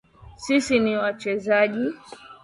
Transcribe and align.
Sisi 0.37 0.79
ni 0.79 0.95
wachezaji 0.95 1.93